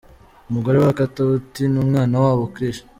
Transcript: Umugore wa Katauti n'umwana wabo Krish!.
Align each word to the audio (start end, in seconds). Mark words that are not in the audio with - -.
Umugore 0.49 0.77
wa 0.83 0.93
Katauti 0.99 1.63
n'umwana 1.69 2.15
wabo 2.23 2.43
Krish!. 2.53 2.81